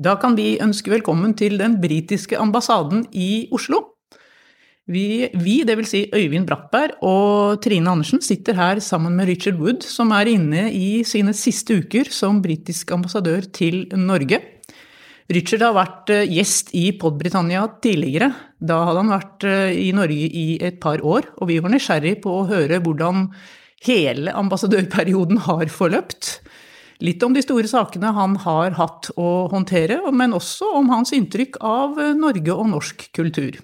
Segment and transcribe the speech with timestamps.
[0.00, 3.98] Da kan vi ønske velkommen til den britiske ambassaden i Oslo.
[4.88, 5.90] Vi, vi dvs.
[5.92, 10.70] Si Øyvind Brattberg og Trine Andersen, sitter her sammen med Richard Wood, som er inne
[10.72, 14.40] i sine siste uker som britisk ambassadør til Norge.
[15.32, 18.32] Richard har vært eh, gjest i Podbritannia tidligere.
[18.58, 22.16] Da hadde han vært eh, i Norge i et par år, og vi var nysgjerrig
[22.24, 23.28] på å høre hvordan
[23.86, 26.40] hele ambassadørperioden har forløpt.
[27.00, 31.60] Litt om de store sakene han har hatt å håndtere, men også om hans inntrykk
[31.60, 33.60] av Norge og norsk kultur.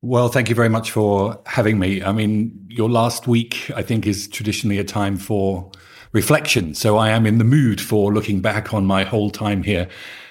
[0.00, 2.02] Well, thank you very much for having me.
[2.02, 5.72] I mean, your last week, I think, is traditionally a time for
[6.12, 6.74] reflection.
[6.74, 9.88] So I am in the mood for looking back on my whole time here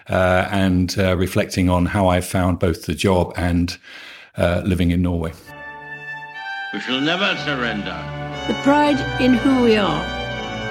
[0.09, 3.77] uh, and uh, reflecting on how I found both the job and
[4.37, 5.33] uh, living in Norway.
[6.73, 7.97] We shall never surrender.
[8.47, 10.16] The pride in who we are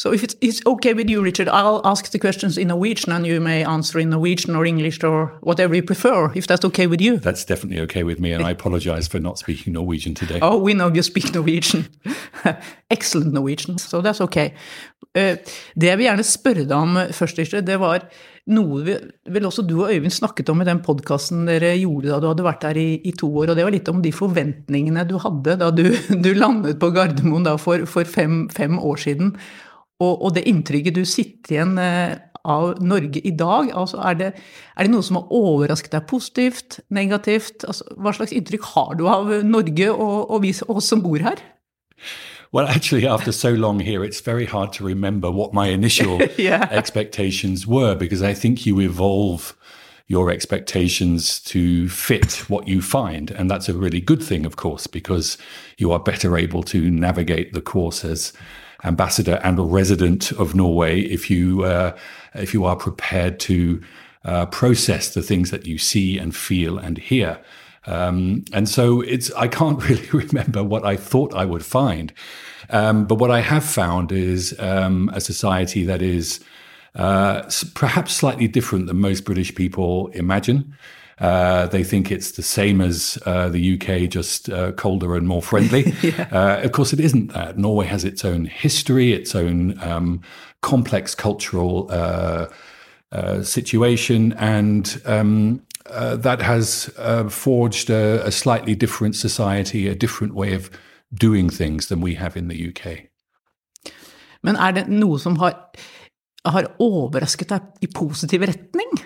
[0.00, 3.26] So if it's, it's, okay with you, Richard, I'll ask the questions in Norwegian and
[3.26, 7.02] you may answer in Norwegian or English or whatever you prefer, if that's okay with
[7.02, 7.18] you.
[7.18, 10.38] That's definitely okay with me, and I apologize for not speaking Norwegian today.
[10.40, 11.86] Oh, we know you speak Norwegian.
[12.90, 14.54] Excellent Norwegian, so that's okay.
[15.14, 15.36] Uh,
[15.76, 18.08] det jeg vil gjerne spørre deg om først, Richard, det var
[18.56, 18.96] noe vi,
[19.28, 22.46] vel også du og Øyvind snakket om i den podkasten dere gjorde da du hadde
[22.46, 25.60] vært der i, i, to år, og det var litt om de forventningene du hadde
[25.60, 25.90] da du,
[26.24, 29.36] du landet på Gardermoen da for, for fem, fem år siden.
[30.00, 32.16] Og, og det inntrykket du sitter igjen eh,
[32.48, 34.28] av Norge i dag, altså er, det,
[34.76, 37.66] er det noe som har overrasket deg positivt, negativt?
[37.68, 41.42] Altså, hva slags inntrykk har du av Norge og, og vi, oss som bor her?
[42.52, 46.66] Well, actually, after so long here, it's very hard to remember what my initial yeah.
[46.72, 49.54] expectations were because I think you evolve
[50.08, 53.30] your expectations to fit what you find.
[53.30, 55.38] And that's a really good thing, of course, because
[55.78, 58.32] you are better able to navigate the course as
[58.84, 61.96] ambassador and a resident of Norway if you uh,
[62.34, 63.82] if you are prepared to
[64.24, 67.38] uh, process the things that you see and feel and hear.
[67.86, 72.12] Um, and so it's I can't really remember what I thought I would find,
[72.68, 76.40] um, but what I have found is um, a society that is
[76.94, 80.76] uh, perhaps slightly different than most British people imagine.
[81.20, 85.42] Uh, they think it's the same as uh, the UK, just uh, colder and more
[85.42, 85.94] friendly.
[86.02, 86.28] yeah.
[86.32, 87.58] Uh, of course, it isn't that.
[87.58, 90.22] Norway has its own history, its own um,
[90.62, 92.46] complex cultural uh,
[93.12, 96.90] uh, situation, and um, that has
[97.28, 100.70] forged a, a, slightly different society, a different way of
[101.12, 103.10] doing things than we have in the UK.
[104.42, 105.56] Men er det noe som har,
[106.46, 109.02] har overrasket deg i positiv retning?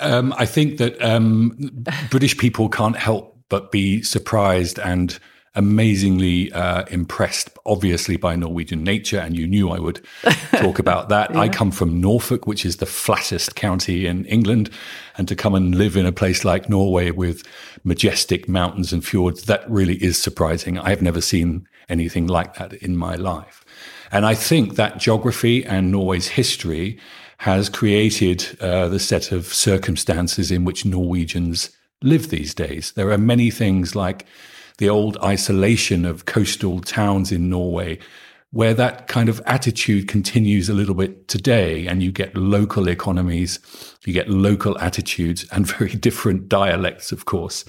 [0.00, 5.18] Um, I think that um, British people can't help but be surprised and
[5.54, 9.18] amazingly uh, impressed, obviously, by Norwegian nature.
[9.18, 10.04] And you knew I would
[10.52, 11.32] talk about that.
[11.32, 11.40] yeah.
[11.40, 14.70] I come from Norfolk, which is the flattest county in England.
[15.18, 17.42] And to come and live in a place like Norway with
[17.82, 20.78] majestic mountains and fjords, that really is surprising.
[20.78, 23.64] I've never seen anything like that in my life.
[24.12, 26.98] And I think that geography and Norway's history
[27.40, 31.70] has created uh, the set of circumstances in which Norwegians
[32.02, 32.92] live these days.
[32.92, 34.26] There are many things like
[34.76, 37.98] the old isolation of coastal towns in Norway,
[38.50, 43.58] where that kind of attitude continues a little bit today, and you get local economies,
[44.04, 47.64] you get local attitudes, and very different dialects, of course.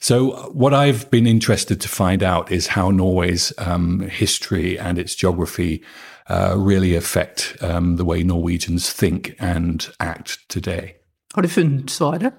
[0.00, 5.14] So, what I've been interested to find out is how Norway's um, history and its
[5.14, 5.82] geography
[6.28, 10.96] uh, really affect um, the way Norwegians think and act today.
[11.34, 12.32] Har du funnet svaret?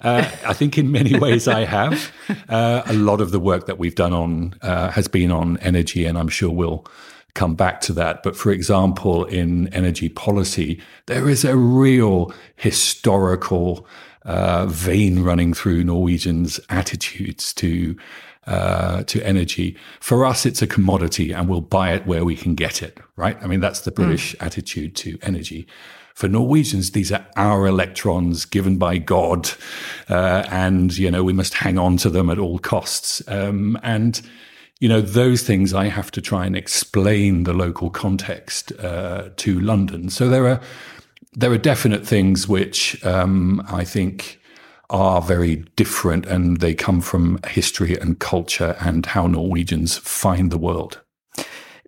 [0.00, 2.10] Uh, I think in many ways I have.
[2.48, 6.04] Uh, a lot of the work that we've done on uh, has been on energy,
[6.04, 6.84] and I'm sure we'll
[7.34, 8.22] come back to that.
[8.22, 13.86] But for example, in energy policy, there is a real historical
[14.24, 17.96] uh, vein running through Norwegians' attitudes to
[18.46, 19.76] uh, to energy.
[20.00, 22.98] For us, it's a commodity, and we'll buy it where we can get it.
[23.16, 23.36] Right?
[23.42, 24.02] I mean, that's the hmm.
[24.02, 24.46] British mm.
[24.46, 25.66] attitude to energy.
[26.14, 29.50] For Norwegians, these are our electrons given by God,
[30.08, 33.22] uh, and you know we must hang on to them at all costs.
[33.28, 34.20] Um, and
[34.80, 39.60] you know those things I have to try and explain the local context uh, to
[39.60, 40.10] London.
[40.10, 40.60] So there are
[41.36, 44.38] there are definite things which um, I think
[44.90, 50.58] are very different and they come from history and culture and how Norwegians find the
[50.58, 50.98] world.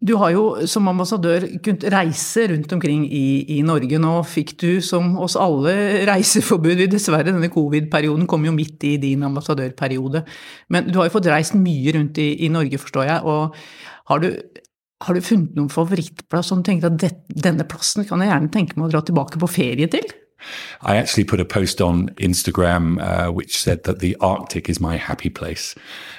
[0.04, 3.98] Du har jo som ambassadør kunnet reise rundt omkring i, i, Norge.
[3.98, 5.72] Nå fikk du, som oss alle,
[6.08, 6.82] reiseforbud.
[6.92, 10.24] Dessverre, denne covid-perioden kom jo midt i din ambassadørperiode.
[10.68, 13.22] Men du har jo fått reist mye rundt i, i Norge, forstår jeg.
[13.24, 13.56] Og
[14.12, 14.28] har du,
[15.02, 18.78] har du funnet noen favorittplass som du at det, denne plassen kan jeg gjerne tenke
[18.78, 20.06] meg å dra tilbake på ferie til?
[20.82, 24.96] I actually put a post on Instagram uh, which said that the Arctic is my
[24.96, 25.74] happy place.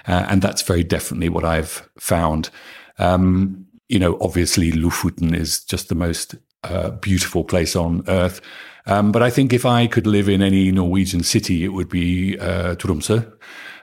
[0.08, 2.50] Uh, and that's very definitely what I've found.
[2.98, 8.42] Um, you know, obviously, Lofoten is just the most uh, beautiful place on earth.
[8.88, 12.38] Um, but I think if I could live in any Norwegian city, it would be
[12.40, 13.32] uh, Tromsø.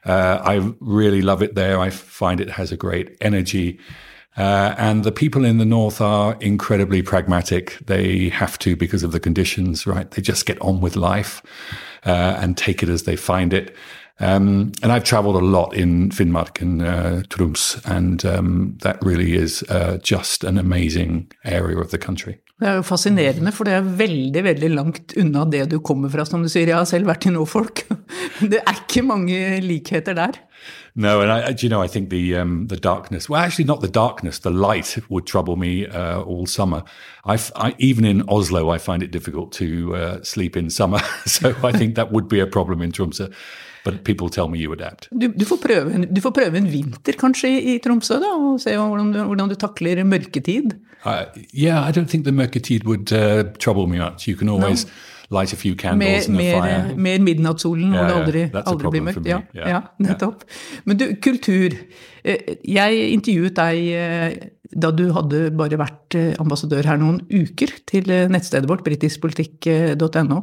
[0.05, 1.79] Uh, I really love it there.
[1.79, 3.79] I find it has a great energy.
[4.37, 7.79] Uh, and the people in the north are incredibly pragmatic.
[7.87, 10.11] They have to because of the conditions, right?
[10.11, 11.43] They just get on with life
[12.07, 13.77] uh, and take it as they find it.
[14.21, 19.35] Um, and I've traveled a lot in Finnmark and uh, Troms, and um, that really
[19.35, 22.39] is uh, just an amazing area of the country.
[22.63, 26.23] Det er jo fascinerende, for det er veldig veldig langt unna det du kommer fra,
[26.29, 26.69] som du sier.
[26.71, 27.83] Jeg har selv vært i Norfolk.
[28.53, 30.39] Det er ikke mange likheter der.
[30.95, 33.29] No, and I, you know, I think the um, the darkness.
[33.29, 34.41] Well, actually, not the darkness.
[34.41, 36.85] The light would trouble me uh, all summer.
[37.25, 41.01] I, I, even in Oslo, I find it difficult to uh, sleep in summer.
[41.27, 43.33] so I think that would be a problem in Tromsø.
[43.85, 45.09] But people tell me you adapt.
[45.11, 48.77] Du, du, får, prøve, du får prøve en vinter kanskje i, Tromsø, da, og se
[48.77, 50.77] hvordan hvordan du takler mørketid.
[51.05, 54.29] Uh, yeah, I don't think the mørketid would uh, trouble me much.
[54.29, 54.85] You can always.
[54.85, 54.91] No
[55.33, 56.97] light a few candles mer, in the fire.
[56.97, 59.29] Mer midnattssolen yeah, og det aldri, aldri blir mørkt.
[59.29, 59.71] Ja, yeah.
[59.77, 60.45] ja, nettopp.
[60.85, 61.77] Men du, kultur.
[62.23, 64.35] Eh, jeg intervjuet deg eh,
[64.79, 70.39] da du hadde bare vært eh, ambassadør her noen uker til nettstedet vårt, britiskpolitikk.no.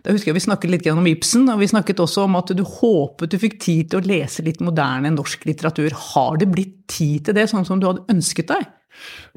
[0.00, 2.64] Da husker jeg vi snakket litt om Ibsen, og vi snakket også om at du
[2.66, 5.94] håpet du fikk tid til å lese litt moderne norsk litteratur.
[6.10, 8.68] Har det blitt tid til det, sånn som du hadde ønsket deg?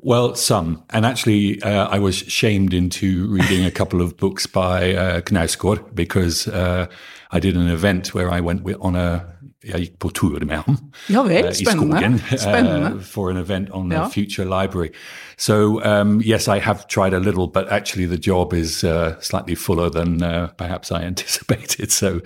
[0.02, 0.84] Well, some.
[0.90, 5.96] And actually, uh, I was shamed into reading a couple of books by uh, Knausgård
[5.96, 6.88] because uh,
[7.32, 9.34] I did an event where I went on a
[9.64, 10.78] jeg gikk på tur med ham
[11.10, 14.04] ja vel, uh, i skogen uh, for an event on ja.
[14.04, 14.92] the Future Library.
[15.38, 19.56] So, um, yes, I have tried a little, but actually the job is uh, slightly
[19.56, 21.92] fuller than uh, perhaps I anticipated.
[21.92, 22.22] So,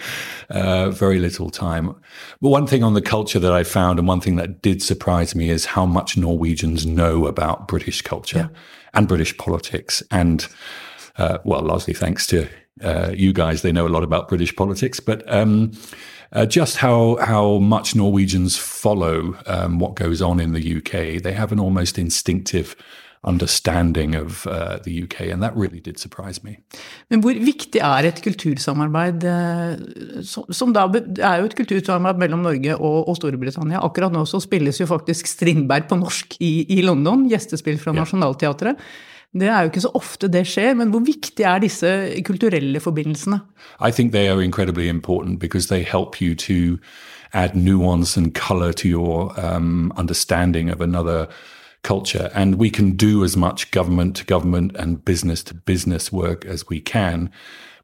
[0.49, 1.95] uh, very little time.
[2.41, 5.35] But one thing on the culture that I found, and one thing that did surprise
[5.35, 8.59] me, is how much Norwegians know about British culture yeah.
[8.93, 10.03] and British politics.
[10.11, 10.47] And,
[11.17, 12.47] uh, well, largely thanks to
[13.15, 14.99] you guys, they know a lot about British politics.
[14.99, 15.71] But, um,
[16.35, 21.21] uh, just how how much Norwegians follow um, what goes on in the UK.
[21.23, 22.75] They have an almost instinctive
[23.23, 26.57] understanding of uh, the UK, and that really did surprise me.
[27.09, 32.45] Men hvor viktig er et kultursamarbeid, uh, som, som da er jo et kultursamarbeid mellom
[32.45, 33.83] Norge og, og, Storbritannia?
[33.83, 38.79] Akkurat nå så spilles jo faktisk Strindberg på norsk i, i London, gjestespill fra Nationaltheatret.
[39.39, 41.89] Det er jo ikke så ofte det skjer, men hvor viktig er disse
[42.25, 43.39] kulturelle forbindelsene?
[43.79, 46.77] I think they are incredibly important because they help you to
[47.33, 51.25] add nuance and color to your um, understanding of another
[51.83, 52.29] culture.
[52.33, 56.69] And we can do as much government to government and business to business work as
[56.69, 57.29] we can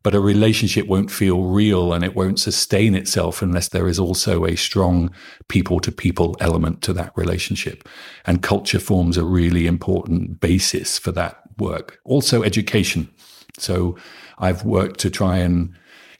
[0.04, 4.46] but a relationship won't feel real and it won't sustain itself unless there is also
[4.46, 5.10] a strong
[5.48, 7.88] people to people element to that relationship.
[8.26, 12.00] And culture forms a really important basis for that work.
[12.04, 13.10] Also, education.
[13.58, 13.96] So
[14.40, 15.74] I've worked to try and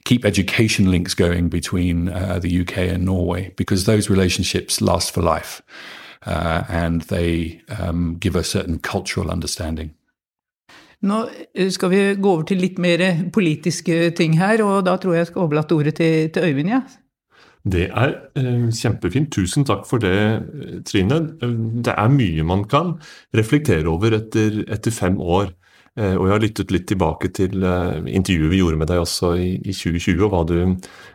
[0.04, 5.22] keep education links going between uh, the UK and Norway because those relationships last for
[5.22, 5.62] life.
[6.26, 9.94] Uh, and they um, give a certain cultural understanding.
[11.04, 11.20] Nå
[11.52, 13.02] eh, skal vi gå over til litt mer
[13.34, 16.72] politiske ting her, og da tror jeg jeg skal overlate ordet til, til Øyvind.
[16.72, 16.84] Ja.
[17.64, 19.32] Det er eh, kjempefint.
[19.32, 20.14] Tusen takk for det,
[20.88, 21.20] Trine.
[21.84, 22.96] Det er mye man kan
[23.36, 25.54] reflektere over etter, etter fem år.
[25.94, 29.30] Eh, og jeg har lyttet litt tilbake til eh, intervjuet vi gjorde med deg også
[29.38, 30.56] i, i 2020, og hva du,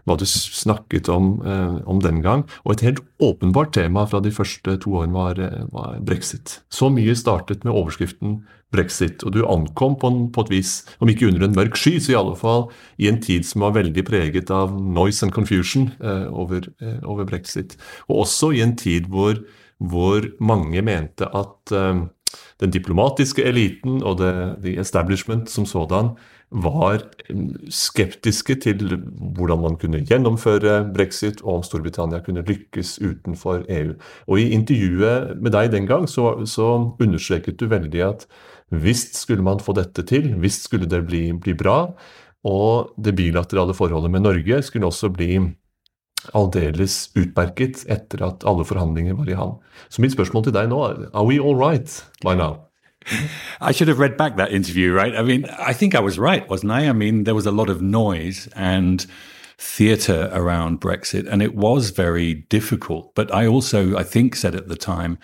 [0.07, 2.45] hva du snakket om, uh, om, den gang.
[2.63, 5.41] Og et helt åpenbart tema fra de første to årene var,
[5.73, 6.61] var, brexit.
[6.71, 8.39] Så mye startet med overskriften
[8.73, 11.95] brexit, og du ankom på, en, på, et vis, om ikke under en mørk sky,
[11.97, 12.67] så i alle fall
[13.01, 16.69] i en tid som var veldig preget av noise and confusion eh, over,
[17.03, 17.77] over, brexit.
[18.07, 19.41] Og også i en tid hvor,
[19.77, 21.73] hvor mange mente at
[22.59, 24.33] den diplomatiske eliten og det,
[24.63, 26.13] the establishment som sådan
[26.49, 27.03] var
[27.69, 28.97] skeptiske til
[29.35, 33.93] hvordan man kunne gjennomføre brexit, og om Storbritannia kunne lykkes utenfor EU.
[34.27, 38.25] Og I intervjuet med deg den gang så, så understreket du veldig at
[38.69, 41.79] visst skulle man få dette til, visst skulle det bli, bli bra,
[42.47, 45.39] og det bilaterale forholdet med Norge skulle også bli
[46.35, 49.59] aldeles utmerket etter at alle forhandlinger var i havn.
[49.89, 52.65] Så mitt spørsmål til deg nå er are we all right by now?
[53.61, 55.15] I should have read back that interview, right?
[55.15, 56.87] I mean, I think I was right, wasn't I?
[56.87, 59.05] I mean, there was a lot of noise and
[59.57, 63.15] theater around Brexit, and it was very difficult.
[63.15, 65.17] But I also, I think, said at the time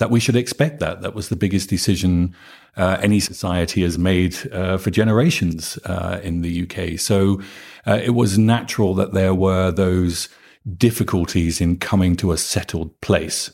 [0.00, 1.02] that we should expect that.
[1.02, 2.34] That was the biggest decision
[2.76, 6.98] uh, any society has made uh, for generations uh, in the UK.
[6.98, 7.40] So
[7.86, 10.30] uh, it was natural that there were those
[10.76, 13.52] difficulties in coming to a settled place,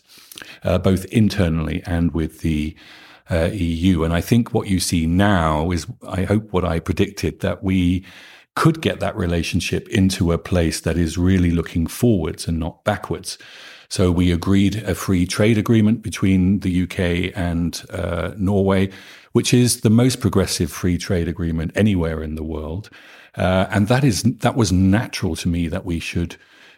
[0.63, 2.77] uh, both internally and with the
[3.29, 4.05] uh, EU.
[4.05, 8.05] And I think what you see now is, I hope, what I predicted that we
[8.55, 13.37] could get that relationship into a place that is really looking forwards and not backwards.
[13.89, 18.91] So we agreed a free trade agreement between the UK and uh, Norway,
[19.33, 22.91] which is the most progressive free trade agreement anywhere in the world.
[23.37, 26.37] Uh, and that is that was natural to me that we should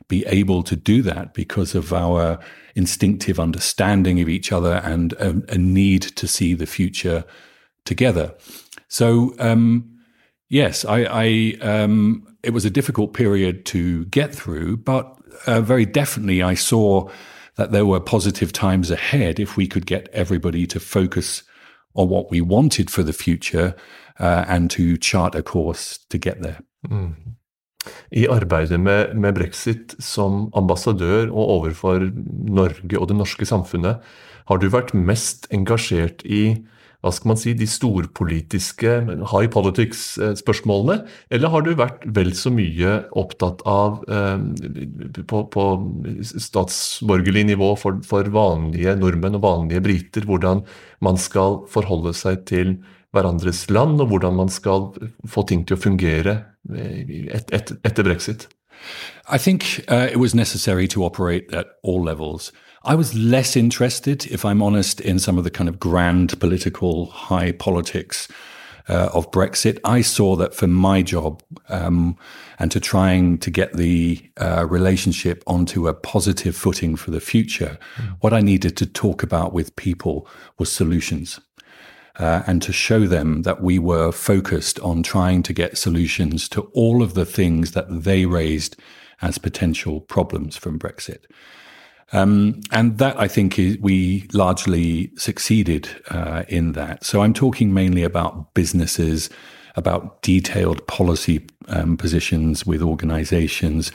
[0.08, 2.38] be able to do that because of our
[2.74, 7.24] instinctive understanding of each other and a, a need to see the future
[7.84, 8.34] together.
[8.88, 9.98] So um,
[10.48, 15.86] yes, I, I um, it was a difficult period to get through, but uh, very
[15.86, 17.08] definitely I saw
[17.56, 21.42] that there were positive times ahead if we could get everybody to focus
[21.94, 23.74] on what we wanted for the future
[24.20, 26.60] uh, and to chart a course to get there.
[26.88, 27.14] Mm.
[28.10, 32.10] I arbeidet med, med, brexit som ambassadør og overfor
[32.48, 34.02] Norge og det norske samfunnet,
[34.48, 36.58] har du vært mest engasjert i
[36.98, 38.92] hva skal man si, de storpolitiske
[39.30, 41.04] high politics-spørsmålene?
[41.30, 45.66] Eller har du vært vel så mye opptatt av eh, på, på,
[46.26, 50.64] statsborgerlig nivå for, for, vanlige nordmenn og vanlige briter, hvordan
[51.04, 52.80] man skal forholde seg til
[53.14, 54.90] hverandres land, og hvordan man skal
[55.22, 56.40] få ting til å fungere
[56.74, 58.50] et, et, etter brexit?
[59.30, 62.08] I think uh, it was necessary to operate at all.
[62.84, 67.06] I was less interested, if I'm honest, in some of the kind of grand political
[67.06, 68.28] high politics
[68.88, 69.78] uh, of Brexit.
[69.84, 72.16] I saw that for my job um,
[72.58, 77.78] and to trying to get the uh, relationship onto a positive footing for the future,
[77.96, 78.16] mm.
[78.20, 80.26] what I needed to talk about with people
[80.58, 81.40] was solutions.
[82.16, 86.62] Uh, and to show them that we were focused on trying to get solutions to
[86.74, 88.74] all of the things that they raised
[89.22, 91.26] as potential problems from Brexit.
[92.12, 97.04] Um, and that I think is, we largely succeeded uh, in that.
[97.04, 99.28] So I'm talking mainly about businesses,
[99.76, 103.92] about detailed policy um, positions with organizations,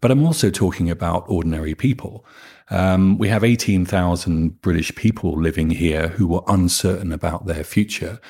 [0.00, 2.26] but I'm also talking about ordinary people.
[2.70, 8.20] Um, we have 18,000 British people living here who were uncertain about their future.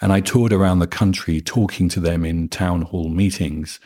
[0.00, 3.80] And I toured around the country talking to them in town hall meetings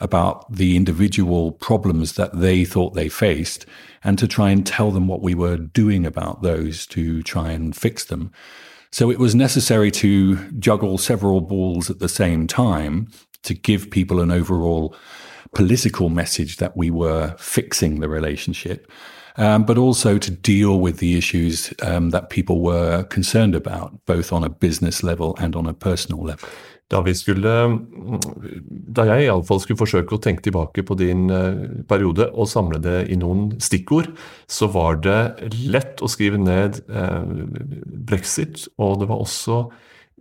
[0.00, 3.66] about the individual problems that they thought they faced
[4.02, 7.74] and to try and tell them what we were doing about those to try and
[7.76, 8.32] fix them.
[8.90, 13.08] So it was necessary to juggle several balls at the same time
[13.42, 14.94] to give people an overall
[15.54, 18.90] political message that we were fixing the relationship.
[19.36, 24.32] Um, but also to deal with the issues um, that people were concerned about, both
[24.32, 26.48] on a business level and on a personal level.
[26.90, 27.52] da vi skulle
[28.94, 33.06] Da jeg iallfall skulle forsøke å tenke tilbake på din eh, periode og samle det
[33.10, 34.12] i noen stikkord,
[34.46, 37.24] så var det lett å skrive ned eh,
[38.06, 39.64] brexit, og det var også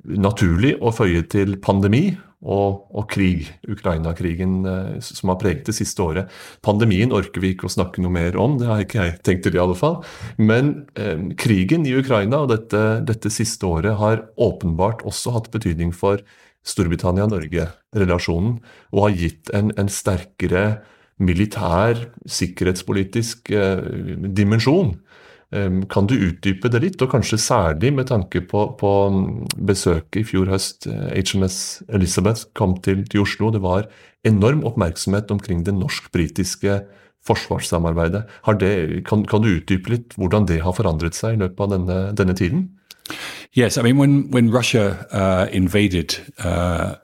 [0.04, 3.48] naturlig å føye til pandemi og, og krig.
[3.72, 6.32] Ukraina-krigen eh, som har preget det siste året.
[6.66, 9.58] Pandemien orker vi ikke å snakke noe mer om, det har ikke jeg tenkt til
[9.58, 10.02] i alle fall.
[10.38, 15.96] Men eh, krigen i Ukraina og dette, dette siste året har åpenbart også hatt betydning
[15.96, 16.24] for
[16.68, 18.58] Storbritannia-Norge-relasjonen,
[18.96, 20.66] og har gitt en, en sterkere
[21.24, 23.84] militær, sikkerhetspolitisk eh,
[24.36, 24.96] dimensjon.
[25.54, 28.92] Um, kan du utdype det litt, og kanskje særlig med tanke på, på
[29.62, 33.52] besøket i fjor høst HMS eh, Elizabeth kom til, til Oslo.
[33.54, 33.86] Det var
[34.26, 36.80] enorm oppmerksomhet omkring det norsk-britiske
[37.28, 38.24] forsvarssamarbeidet.
[38.60, 38.72] Det,
[39.06, 42.36] kan, kan, du utdype litt hvordan det har forandret seg i løpet av denne, denne
[42.40, 42.66] tiden?
[43.54, 45.46] Yes, I mean when when Russia uh,
[46.44, 46.96] uh,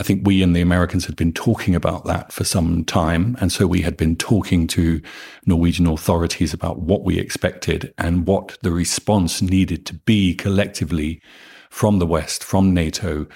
[0.00, 3.52] I think we and the Americans had been talking about that for some time, and
[3.52, 5.02] so we had been talking to
[5.44, 11.20] Norwegian authorities about what we expected and what the response needed to be collectively
[11.68, 13.26] from the West, from NATO,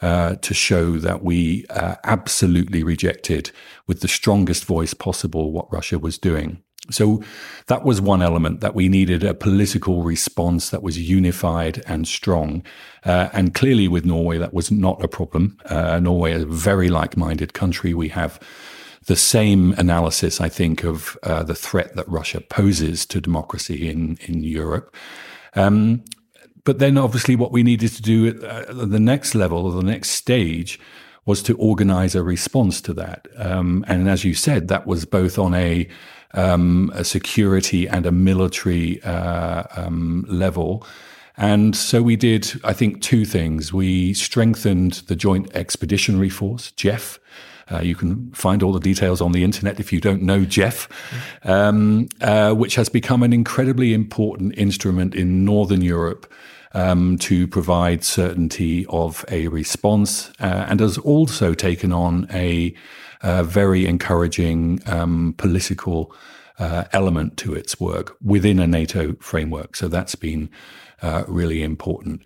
[0.00, 3.50] uh, to show that we uh, absolutely rejected,
[3.86, 6.63] with the strongest voice possible, what Russia was doing.
[6.90, 7.22] So
[7.66, 12.62] that was one element that we needed a political response that was unified and strong.
[13.04, 15.56] Uh, and clearly, with Norway, that was not a problem.
[15.64, 17.94] Uh, Norway is a very like minded country.
[17.94, 18.38] We have
[19.06, 24.18] the same analysis, I think, of uh, the threat that Russia poses to democracy in
[24.20, 24.94] in Europe.
[25.54, 26.04] Um,
[26.64, 29.82] but then, obviously, what we needed to do at, uh, the next level, or the
[29.82, 30.78] next stage,
[31.26, 33.28] was to organize a response to that.
[33.36, 35.88] Um, and as you said, that was both on a,
[36.32, 40.86] um, a security and a military uh, um, level.
[41.36, 43.72] And so we did, I think, two things.
[43.72, 47.18] We strengthened the Joint Expeditionary Force, JEF.
[47.70, 50.88] Uh, you can find all the details on the internet if you don't know JEF,
[51.44, 56.30] um, uh, which has become an incredibly important instrument in Northern Europe
[56.74, 62.74] um, to provide certainty of a response uh, and has also taken on a,
[63.22, 66.14] a very encouraging um, political
[66.58, 69.76] uh, element to its work within a NATO framework.
[69.76, 70.50] So that's been
[71.02, 72.22] uh, really important.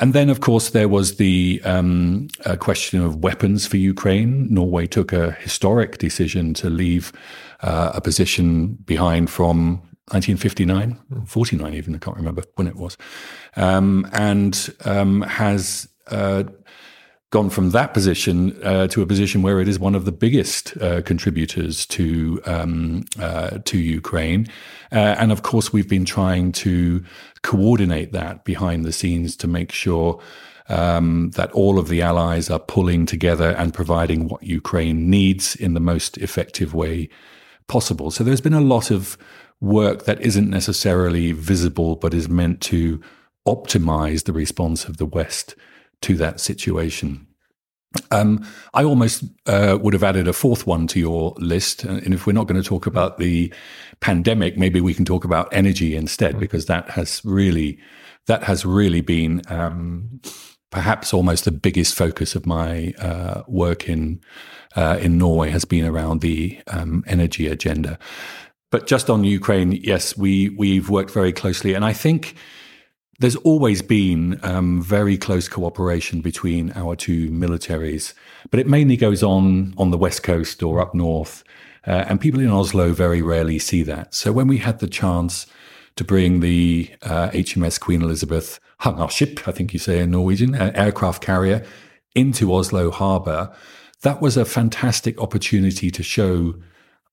[0.00, 2.28] And then, of course, there was the um,
[2.58, 4.46] question of weapons for Ukraine.
[4.52, 7.12] Norway took a historic decision to leave
[7.60, 12.96] uh, a position behind from 1959, 49 even, I can't remember when it was,
[13.56, 16.44] um, and um, has uh,
[17.30, 20.76] gone from that position uh, to a position where it is one of the biggest
[20.80, 24.46] uh, contributors to um, uh, to Ukraine,
[24.92, 27.04] uh, and of course we've been trying to
[27.42, 30.20] coordinate that behind the scenes to make sure.
[30.70, 35.72] Um, that all of the allies are pulling together and providing what Ukraine needs in
[35.72, 37.08] the most effective way
[37.68, 38.10] possible.
[38.10, 39.16] So there's been a lot of
[39.60, 43.00] work that isn't necessarily visible, but is meant to
[43.46, 45.54] optimize the response of the West
[46.02, 47.26] to that situation.
[48.10, 51.84] Um, I almost uh, would have added a fourth one to your list.
[51.84, 53.52] And if we're not going to talk about the
[54.00, 56.40] pandemic, maybe we can talk about energy instead, mm.
[56.40, 57.78] because that has really,
[58.26, 60.20] that has really been um,
[60.70, 64.20] perhaps almost the biggest focus of my uh, work in
[64.76, 67.98] uh, in Norway has been around the um, energy agenda.
[68.70, 72.34] But just on Ukraine, yes, we we've worked very closely, and I think
[73.20, 78.14] there's always been um, very close cooperation between our two militaries,
[78.50, 81.42] but it mainly goes on on the west coast or up north,
[81.86, 84.14] uh, and people in Oslo very rarely see that.
[84.14, 85.46] So when we had the chance
[85.96, 90.70] to bring the uh, HMS Queen Elizabeth Hangarskip, I think you say in Norwegian, uh,
[90.74, 91.64] aircraft carrier
[92.14, 93.52] into Oslo harbour,
[94.02, 96.54] that was a fantastic opportunity to show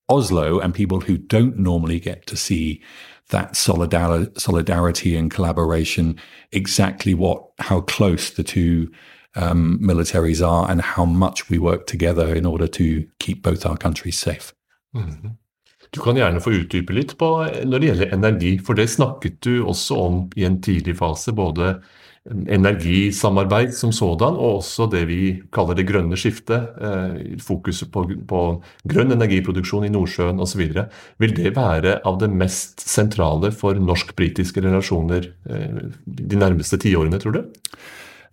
[0.07, 2.81] Oslo and people who don't normally get to see
[3.29, 6.19] that solidarity and collaboration,
[6.51, 8.91] exactly what, how close the two
[9.35, 13.77] um, militaries are and how much we work together in order to keep both our
[13.77, 14.53] countries safe.
[14.95, 15.37] Mm.
[15.89, 17.27] Du kan gjerne få utdype litt på
[17.63, 21.31] når det gjelder energi, for det snakket du også om i en tidlig fase.
[21.31, 21.79] Både
[22.25, 25.19] energisamarbeid som sådan, og også det vi
[25.53, 26.71] kaller det grønne skiftet.
[26.81, 28.41] Eh, fokuset på, på
[28.89, 30.63] grønn energiproduksjon i Nordsjøen osv.
[31.21, 37.37] Vil det være av det mest sentrale for norsk-britiske relasjoner eh, de nærmeste tiårene, tror
[37.37, 37.43] du?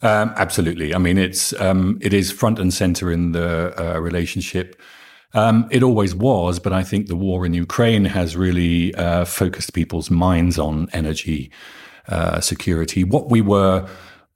[0.02, 0.92] Um, absolutely.
[0.92, 4.74] I mean, it's um, it is front and center in the uh, relationship.
[5.34, 9.74] Um, it always was, but I think the war in Ukraine has really uh, focused
[9.74, 11.50] people's minds on energy.
[12.08, 13.04] Uh, security.
[13.04, 13.88] What we were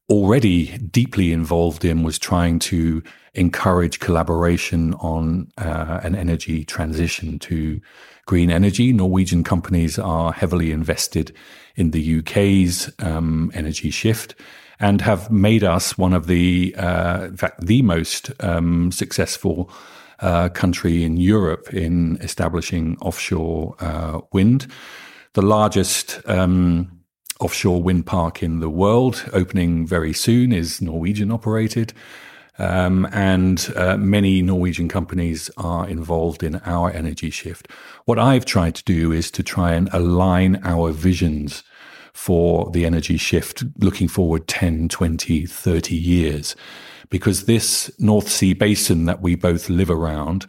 [0.09, 3.03] already deeply involved in was trying to
[3.35, 7.81] encourage collaboration on uh, an energy transition to
[8.25, 8.93] green energy.
[8.93, 11.35] Norwegian companies are heavily invested
[11.75, 14.37] in the UK's um, energy shift
[14.79, 19.71] and have made us one of the, uh, in fact, the most um, successful
[20.21, 24.69] uh, country in Europe in establishing offshore uh, wind.
[25.33, 26.96] The largest um,
[27.41, 31.93] offshore wind park in the world, opening very soon, is Norwegian operated.
[32.59, 37.69] Um, and uh, many Norwegian companies are involved in our energy shift.
[38.07, 41.63] What I've tried to do is to try and align our visions
[42.15, 46.57] for the energy shift looking forward 10, 20, 30 years.
[47.11, 50.47] Because this North Sea basin that we both live around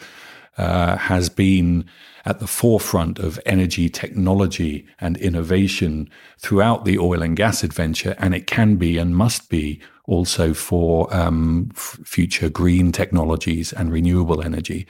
[0.58, 1.86] uh, has been
[2.26, 8.36] at the forefront of energy technology and innovation throughout the oil and gas adventure, and
[8.36, 14.42] it can be and must be also for um, f- future green technologies and renewable
[14.42, 14.86] energy.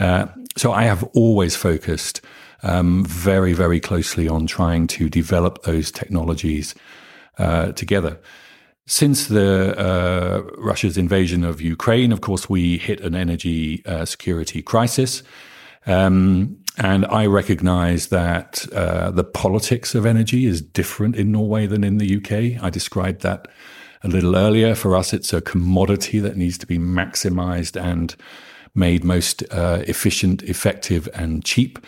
[0.00, 2.20] Uh, so I have always focused
[2.62, 6.74] um, very, very closely on trying to develop those technologies
[7.38, 8.18] uh, together.
[8.86, 14.60] Since the uh, Russia's invasion of Ukraine, of course, we hit an energy uh, security
[14.60, 15.22] crisis.
[15.86, 21.84] Um, and I recognize that uh, the politics of energy is different in Norway than
[21.84, 22.62] in the UK.
[22.62, 23.48] I described that
[24.02, 24.74] a little earlier.
[24.74, 28.16] For us, it's a commodity that needs to be maximized and
[28.74, 31.78] made most uh, efficient, effective, and cheap.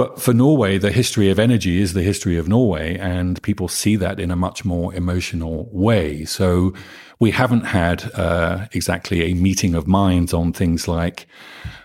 [0.00, 3.96] But for Norway, the history of energy is the history of Norway, and people see
[3.96, 6.24] that in a much more emotional way.
[6.24, 6.72] So
[7.18, 11.26] we haven't had uh, exactly a meeting of minds on things like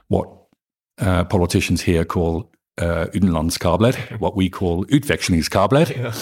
[0.08, 0.30] what
[0.98, 6.14] uh, politicians here call uh, utenlandskabler, what we call utvekslingskabler, yeah.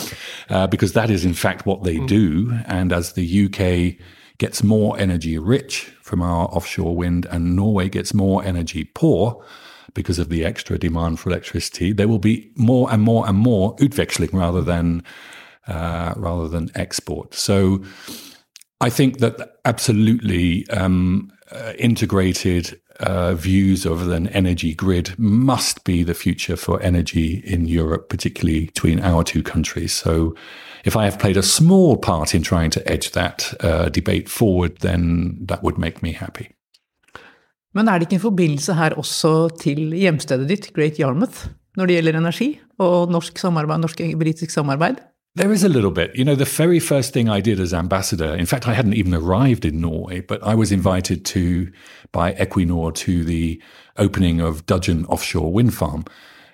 [0.49, 2.07] uh, because that is in fact what they mm.
[2.07, 2.57] do.
[2.65, 4.03] And as the UK
[4.39, 9.45] gets more energy rich from our offshore wind and Norway gets more energy poor
[9.93, 13.75] because of the extra demand for electricity, there will be more and more and more
[13.77, 15.03] utveksling rather than
[15.67, 17.33] uh, rather than export.
[17.33, 17.83] So
[18.81, 26.03] I think that absolutely um, uh, integrated uh, views of an energy grid must be
[26.03, 29.93] the future for energy in Europe, particularly between our two countries.
[29.93, 30.35] So,
[30.83, 34.79] if I have played a small part in trying to edge that uh, debate forward,
[34.79, 36.49] then that would make me happy.
[37.73, 41.95] Men er det ikke en forbindelse her også til hjemstedet ditt, Great Yarmouth, når det
[41.97, 45.01] gjelder energi og norsk samarbeid, norsk-britisk samarbeid?
[45.35, 46.11] There is a little bit.
[46.13, 49.15] You know, the very first thing I did as ambassador, in fact, I hadn't even
[49.15, 51.71] arrived in Norway, but I was invited to
[52.11, 53.59] by Equinor to the
[53.97, 56.05] opening of Dudgeon offshore wind farm.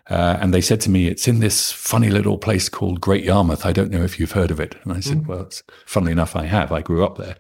[0.10, 3.66] Uh, and they said to me, it's in this funny little place called Great Yarmouth.
[3.66, 4.76] I don't know if you've heard of it.
[4.84, 5.28] And I said, mm.
[5.28, 5.50] well,
[5.86, 6.72] funnily enough, I have.
[6.72, 7.36] I grew up there.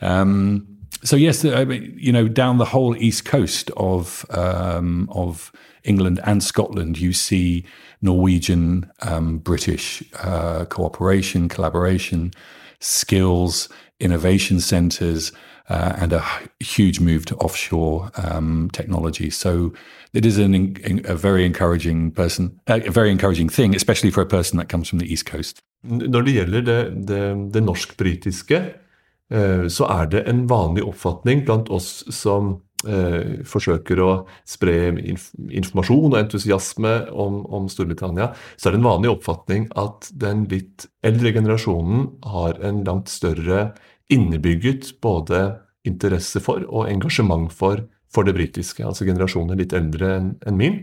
[0.00, 5.52] Um, so yes, you know, down the whole east coast of um, of
[5.84, 7.64] England and Scotland, you see
[8.02, 12.32] Norwegian um, British uh, cooperation, collaboration,
[12.80, 15.32] skills, innovation centers,
[15.68, 16.24] uh, and a
[16.60, 19.30] huge move to offshore um, technology.
[19.30, 19.72] So
[20.12, 24.26] it is an, a very encouraging person, uh, a very encouraging thing, especially for a
[24.26, 25.60] person that comes from the East Coast.
[25.82, 28.89] Når det gjelder det, norsk-britiske, uh,
[29.30, 32.56] så er det en vanlig oppfatning blant oss som
[32.88, 34.10] eh, forsøker å
[34.48, 40.10] spre inf informasjon og entusiasme om, om, Storbritannia, så er det en vanlig oppfatning at
[40.10, 43.70] den litt eldre generasjonen har en langt større
[44.10, 48.84] innebygget både interesse for og engasjement for, for det britiske.
[48.84, 50.82] Altså generasjoner litt eldre enn en min.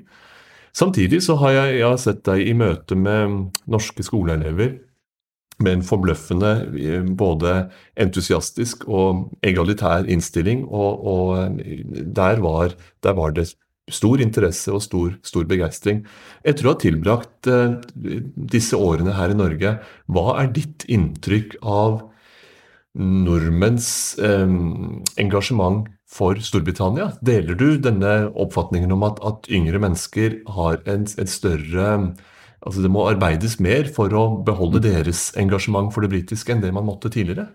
[0.78, 4.76] Samtidig så har jeg, jeg har sett deg i møte med norske skoleelever
[5.64, 7.54] med en forbløffende eh, både
[8.00, 10.66] entusiastisk og egalitær innstilling.
[10.68, 13.50] Og, og eh, der, var, der, var, det
[13.92, 16.04] stor interesse og stor, stor begeistring.
[16.46, 17.80] Etter å ha tilbrakt uh,
[18.36, 19.78] disse årene her i Norge,
[20.12, 22.02] hva er ditt inntrykk av
[22.98, 23.88] nordmenns
[25.22, 27.14] engasjement for Storbritannia?
[27.24, 31.88] Deler du denne oppfatningen om at, at yngre mennesker har en, en større
[32.66, 36.74] Altså det må arbeides mer for å beholde deres engasjement for det britiske enn det
[36.74, 37.48] man måtte tidligere.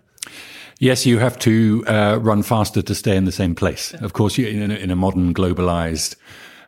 [0.81, 3.95] Yes, you have to uh, run faster to stay in the same place.
[4.01, 6.17] Of course, you, in, a, in a modern globalized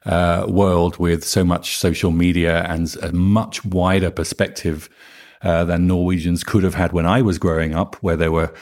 [0.07, 4.89] uh, world with so much social media and a much wider perspective
[5.43, 8.53] uh, than Norwegians could have had when I was growing up, where there were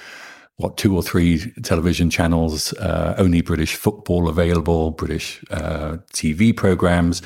[0.57, 7.23] what two or three television channels, uh, only British football available, British uh, TV programs.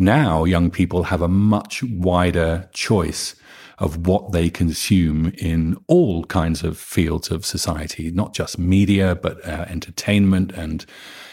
[0.00, 3.34] Now, young people have a much wider choice
[3.78, 9.46] of what they consume in all kinds of fields of society, not just media, but
[9.46, 10.86] uh, entertainment and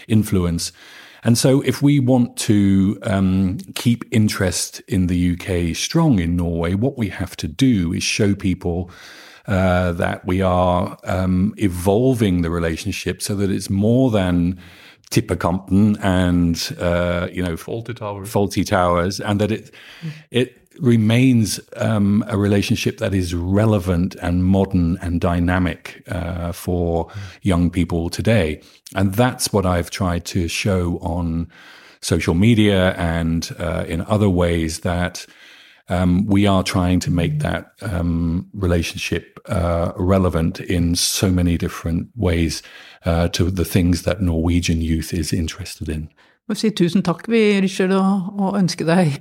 [0.09, 0.73] influence.
[1.23, 6.73] And so, if we want to um, keep interest in the UK strong in Norway,
[6.73, 8.91] what we have to do is show people
[9.47, 14.59] uh, that we are um, evolving the relationship so that it's more than
[15.11, 19.73] Tippekampen and uh, you know Fawlty Towers, Fawlty Towers, and that it
[20.31, 27.09] it remains um, a relationship that is relevant and modern and dynamic uh, for
[27.41, 28.61] young people today,
[28.95, 31.49] and that's what I've tried to show on
[32.01, 35.25] social media and uh, in other ways that.
[35.89, 42.09] Um, we are trying to make that um, relationship uh, relevant in so many different
[42.15, 42.61] ways
[43.05, 46.09] uh, to the things that Norwegian youth is interested in.
[46.47, 49.17] Jeg vil si tusen takk, vi, Richard, og, og ønske deg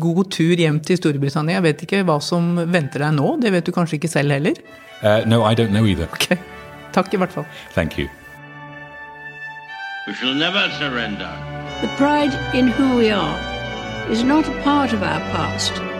[0.00, 1.58] god tur hjem til Storbritannia.
[1.58, 4.56] Jeg vet ikke hva som venter deg nå, det vet du kanskje ikke selv heller?
[5.02, 6.08] Uh, no, I don't know either.
[6.16, 6.40] Okay.
[6.92, 7.44] Takk i hvert fall.
[7.74, 8.08] Thank you.
[10.08, 11.28] We shall never surrender.
[11.80, 13.36] The pride in who we are
[14.10, 15.99] is not a part of our past.